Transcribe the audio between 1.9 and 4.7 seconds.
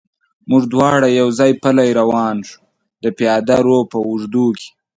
روان شو، د پیاده رو په اوږدو کې.